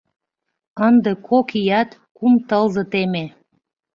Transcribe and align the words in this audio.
Ынде 0.87 1.11
кок 1.27 1.47
ият 1.59 1.89
кум 2.17 2.33
тылзе 2.47 2.83
теме. 2.91 3.25